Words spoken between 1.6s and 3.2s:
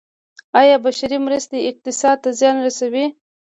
اقتصاد ته زیان رسوي؟